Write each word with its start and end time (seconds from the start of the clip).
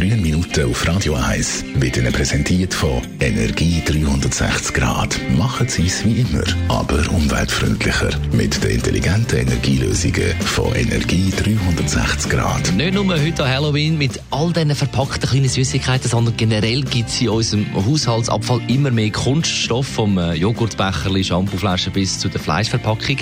Grünen 0.00 0.22
Minuten 0.22 0.70
auf 0.70 0.88
Radio 0.88 1.12
1 1.12 1.62
wird 1.74 1.98
Ihnen 1.98 2.10
präsentiert 2.10 2.72
von 2.72 3.02
Energie 3.20 3.82
360 3.84 4.72
Grad. 4.72 5.20
Machen 5.36 5.68
Sie 5.68 5.84
es 5.84 6.02
wie 6.06 6.22
immer, 6.22 6.42
aber 6.68 7.06
umweltfreundlicher. 7.10 8.08
Mit 8.32 8.64
den 8.64 8.70
intelligenten 8.70 9.40
Energielösungen 9.40 10.32
von 10.40 10.74
Energie 10.74 11.30
360 11.30 12.30
Grad. 12.30 12.72
Nicht 12.72 12.94
nur 12.94 13.04
heute 13.14 13.44
an 13.44 13.50
Halloween 13.50 13.98
mit 13.98 14.18
all 14.30 14.50
diesen 14.54 14.74
verpackten 14.74 15.28
kleinen 15.28 15.50
Süßigkeiten, 15.50 16.08
sondern 16.08 16.34
generell 16.34 16.80
gibt 16.80 17.10
es 17.10 17.20
in 17.20 17.28
unserem 17.28 17.66
Haushaltsabfall 17.74 18.62
immer 18.68 18.90
mehr 18.90 19.10
Kunststoff, 19.10 19.86
vom 19.86 20.16
äh, 20.16 20.32
Joghurtbecher, 20.32 21.22
Shampooflaschen 21.22 21.92
bis 21.92 22.18
zu 22.18 22.30
der 22.30 22.40
Fleischverpackung. 22.40 23.18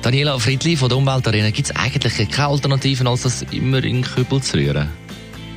Daniela 0.00 0.38
Friedli 0.38 0.76
von 0.76 0.88
der 0.88 0.96
Umweltarena, 0.96 1.50
gibt 1.50 1.68
es 1.68 1.76
eigentlich 1.76 2.30
keine 2.30 2.48
Alternativen, 2.48 3.06
als 3.06 3.24
das 3.24 3.42
immer 3.50 3.84
in 3.84 4.00
den 4.00 4.02
Kübel 4.04 4.40
zu 4.40 4.56
rühren? 4.56 4.88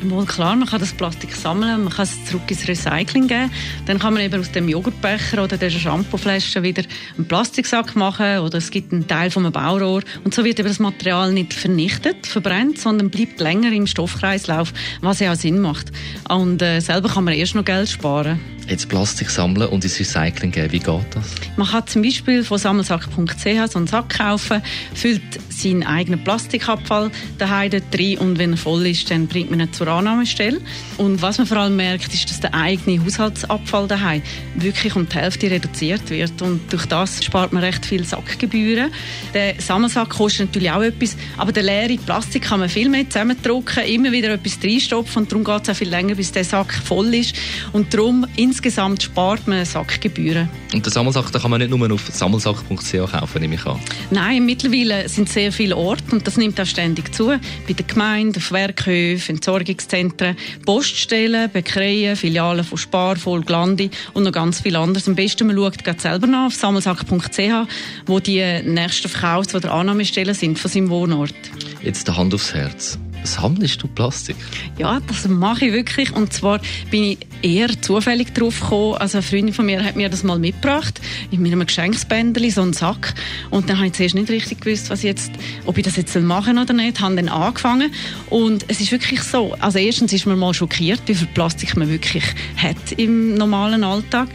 Wohl 0.03 0.25
klar, 0.25 0.55
man 0.55 0.67
kann 0.67 0.79
das 0.79 0.93
Plastik 0.93 1.35
sammeln, 1.35 1.83
man 1.85 1.93
kann 1.93 2.03
es 2.03 2.25
zurück 2.25 2.43
ins 2.49 2.67
Recycling 2.67 3.27
geben. 3.27 3.51
Dann 3.87 3.97
kann 3.97 4.13
man 4.13 4.21
eben 4.21 4.39
aus 4.39 4.51
dem 4.51 4.69
Joghurtbecher 4.69 5.43
oder 5.43 5.57
der 5.57 5.71
Shampooflasche 5.71 6.61
wieder 6.61 6.83
einen 7.17 7.27
Plastiksack 7.27 7.95
machen 7.95 8.39
oder 8.39 8.59
es 8.59 8.69
gibt 8.69 8.93
einen 8.93 9.07
Teil 9.07 9.31
vom 9.31 9.51
Baurohr 9.51 10.03
und 10.23 10.33
so 10.33 10.45
wird 10.45 10.59
eben 10.59 10.67
das 10.67 10.79
Material 10.79 11.33
nicht 11.33 11.53
vernichtet, 11.53 12.27
verbrennt, 12.27 12.79
sondern 12.79 13.09
bleibt 13.09 13.39
länger 13.39 13.71
im 13.71 13.87
Stoffkreislauf, 13.87 14.71
was 15.01 15.19
ja 15.19 15.33
auch 15.33 15.35
Sinn 15.35 15.59
macht. 15.59 15.91
Und 16.29 16.61
äh, 16.61 16.79
selber 16.79 17.09
kann 17.09 17.23
man 17.23 17.33
erst 17.33 17.55
noch 17.55 17.65
Geld 17.65 17.89
sparen. 17.89 18.39
Jetzt 18.69 18.89
Plastik 18.89 19.29
sammeln 19.29 19.69
und 19.69 19.83
ins 19.85 19.97
Recycling 19.99 20.51
geben, 20.51 20.71
wie 20.73 20.79
geht 20.79 21.05
das? 21.11 21.35
Man 21.55 21.67
kann 21.67 21.87
zum 21.87 22.01
Beispiel 22.01 22.43
von 22.43 22.57
sammelsack.ch 22.57 23.71
so 23.71 23.79
einen 23.79 23.87
Sack 23.87 24.17
kaufen, 24.17 24.61
füllt 24.93 25.21
seinen 25.49 25.83
eigenen 25.83 26.23
Plastikabfall 26.23 27.09
daheim 27.37 27.71
dort 27.71 27.83
rein 27.97 28.17
und 28.17 28.39
wenn 28.39 28.51
er 28.51 28.57
voll 28.57 28.85
ist, 28.87 29.09
dann 29.09 29.27
bringt 29.27 29.51
man 29.51 29.61
ihn 29.61 29.71
zur 29.71 29.87
Annahmestelle. 29.87 30.59
Und 30.97 31.21
was 31.21 31.37
man 31.37 31.47
vor 31.47 31.57
allem 31.57 31.77
merkt, 31.77 32.13
ist, 32.13 32.29
dass 32.29 32.41
der 32.41 32.53
eigene 32.53 33.03
Haushaltsabfall 33.03 33.87
daheim 33.87 34.21
wirklich 34.55 34.95
um 34.95 35.07
die 35.07 35.15
Hälfte 35.15 35.49
reduziert 35.49 36.09
wird 36.09 36.41
und 36.41 36.71
durch 36.71 36.85
das 36.85 37.23
spart 37.23 37.53
man 37.53 37.63
recht 37.63 37.85
viel 37.85 38.03
Sackgebühren. 38.03 38.91
Der 39.33 39.55
Sammelsack 39.59 40.09
kostet 40.09 40.47
natürlich 40.47 40.71
auch 40.71 40.81
etwas, 40.81 41.15
aber 41.37 41.51
der 41.51 41.63
leere 41.63 41.97
Plastik 41.97 42.43
kann 42.43 42.59
man 42.59 42.69
viel 42.69 42.89
mehr 42.89 43.09
zusammendrucken, 43.09 43.83
immer 43.85 44.11
wieder 44.11 44.29
etwas 44.31 44.59
reinstopfen 44.61 45.23
und 45.23 45.31
darum 45.31 45.43
geht 45.43 45.63
es 45.63 45.69
auch 45.69 45.75
viel 45.75 45.89
länger, 45.89 46.15
bis 46.15 46.31
der 46.31 46.43
Sack 46.43 46.73
voll 46.73 47.13
ist 47.13 47.35
und 47.71 47.93
darum 47.93 48.25
insgesamt 48.57 49.03
spart 49.03 49.47
man 49.47 49.63
Sackgebühren. 49.63 50.49
Und 50.73 50.83
den 50.83 50.91
Sammelsack 50.91 51.31
den 51.31 51.39
kann 51.39 51.51
man 51.51 51.59
nicht 51.59 51.69
nur 51.69 51.91
auf 51.91 52.07
sammelsack.ch 52.11 52.91
kaufen, 52.91 53.39
nehme 53.39 53.53
ich 53.53 53.65
an? 53.67 53.79
Nein, 54.09 54.47
mittlerweile 54.47 55.07
sind 55.09 55.29
sehr 55.29 55.51
viele 55.51 55.77
Orte 55.77 56.03
und 56.11 56.25
das 56.25 56.37
nimmt 56.37 56.59
auch 56.59 56.65
ständig 56.65 57.13
zu. 57.13 57.27
Bei 57.27 57.73
den 57.73 57.85
Gemeinden, 57.85 58.37
auf 58.37 58.51
Werkhöfen, 58.51 59.35
Entsorgungszentren, 59.35 60.35
Poststellen, 60.65 61.51
Bäckereien, 61.51 62.15
Filialen 62.15 62.63
von 62.65 62.79
Spar, 62.79 63.15
Volklandi 63.23 63.91
und 64.15 64.23
noch 64.23 64.31
ganz 64.31 64.61
viel 64.61 64.75
anderes. 64.75 65.07
Am 65.07 65.13
besten 65.13 65.45
man 65.45 65.55
schaut 65.55 65.83
gerade 65.83 66.01
selber 66.01 66.25
nach 66.25 66.47
auf 66.47 66.55
sammelsack.ch, 66.55 67.69
wo 68.07 68.19
die 68.19 68.41
nächsten 68.63 69.07
Verkaufs- 69.07 69.53
oder 69.53 69.71
Annahmestellen 69.71 70.33
sind 70.33 70.57
von 70.57 70.71
seinem 70.71 70.89
Wohnort. 70.89 71.35
Jetzt 71.83 72.07
der 72.07 72.17
Hand 72.17 72.33
aufs 72.33 72.55
Herz. 72.55 72.97
Sammelst 73.27 73.83
du 73.83 73.87
Plastik? 73.87 74.37
Ja, 74.77 74.99
das 75.05 75.27
mache 75.27 75.65
ich 75.65 75.73
wirklich. 75.73 76.13
Und 76.13 76.31
zwar 76.31 76.61
bin 76.89 77.03
ich 77.03 77.17
eher 77.41 77.69
zufällig 77.81 78.33
drauf 78.33 78.59
gekommen. 78.59 78.95
Also 78.95 79.17
eine 79.17 79.23
Freundin 79.23 79.53
von 79.53 79.65
mir 79.65 79.83
hat 79.83 79.95
mir 79.95 80.09
das 80.09 80.23
mal 80.23 80.39
mitgebracht, 80.39 80.99
in 81.31 81.41
meinem 81.41 81.65
Geschenksbändeli, 81.65 82.51
so 82.51 82.61
einen 82.61 82.73
Sack. 82.73 83.13
Und 83.49 83.69
dann 83.69 83.77
habe 83.77 83.87
ich 83.87 83.93
zuerst 83.93 84.15
nicht 84.15 84.29
richtig 84.29 84.61
gewusst, 84.61 84.89
was 84.89 85.03
jetzt, 85.03 85.31
ob 85.65 85.77
ich 85.77 85.83
das 85.83 85.95
jetzt 85.95 86.15
machen 86.15 86.57
oder 86.57 86.73
nicht. 86.73 86.99
Habe 86.99 87.15
dann 87.15 87.29
angefangen. 87.29 87.91
Und 88.29 88.65
es 88.67 88.81
ist 88.81 88.91
wirklich 88.91 89.21
so. 89.21 89.55
Also 89.59 89.79
erstens 89.79 90.13
ist 90.13 90.25
man 90.25 90.37
mal 90.37 90.53
schockiert, 90.53 91.01
wie 91.05 91.15
viel 91.15 91.27
Plastik 91.27 91.75
man 91.77 91.89
wirklich 91.89 92.23
hat 92.57 92.91
im 92.97 93.35
normalen 93.35 93.83
Alltag. 93.83 94.29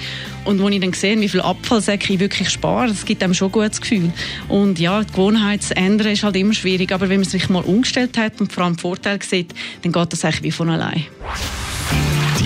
Und 0.44 0.60
als 0.60 0.74
ich 0.74 0.80
dann 0.80 0.92
sehe, 0.92 1.20
wie 1.20 1.28
viel 1.28 1.40
Abfallsäcke 1.40 2.12
ich 2.12 2.20
wirklich 2.20 2.50
spare, 2.50 2.88
das 2.88 3.04
gibt 3.04 3.22
einem 3.22 3.34
schon 3.34 3.48
ein 3.48 3.52
gutes 3.52 3.80
Gefühl. 3.80 4.12
Und 4.48 4.78
ja, 4.78 5.02
die 5.02 5.12
Gewohnheit 5.12 5.62
zu 5.62 5.76
ändern 5.76 6.08
ist 6.08 6.24
halt 6.24 6.36
immer 6.36 6.54
schwierig, 6.54 6.90
aber 6.92 7.08
wenn 7.08 7.20
man 7.20 7.28
sich 7.28 7.48
mal 7.48 7.62
umgestellt 7.62 8.18
hat 8.18 8.40
und 8.40 8.52
vor 8.52 8.64
allem 8.64 8.76
Vorteile 8.76 9.20
sieht, 9.22 9.54
dann 9.82 9.92
geht 9.92 10.12
das 10.12 10.24
eigentlich 10.24 10.42
wie 10.42 10.50
von 10.50 10.70
allein. 10.70 11.06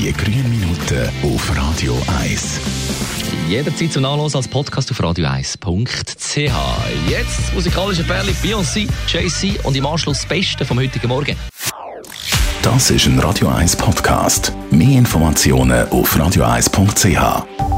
Die 0.07 0.13
grünen 0.13 0.49
Minuten 0.49 1.11
auf 1.25 1.57
Radio 1.57 2.01
1. 2.21 2.61
Jederzeit 3.49 3.93
zum 3.93 4.03
Nachlesen 4.03 4.37
als 4.37 4.47
Podcast 4.47 4.89
auf 4.93 5.01
radio1.ch. 5.01 6.37
Jetzt 7.09 7.53
musikalische 7.53 8.05
Perle 8.05 8.31
Beyoncé, 8.41 8.89
JC 9.09 9.59
und 9.65 9.77
im 9.77 9.85
Anschluss 9.85 10.19
das 10.19 10.29
Beste 10.29 10.65
vom 10.65 10.79
heutigen 10.79 11.09
Morgen. 11.09 11.35
Das 12.63 12.93
ist 12.93 13.07
ein 13.07 13.19
Radio 13.19 13.49
1 13.49 13.75
Podcast. 13.75 14.53
Mehr 14.71 14.97
Informationen 14.97 15.89
auf 15.89 16.17
radio1.ch. 16.17 17.76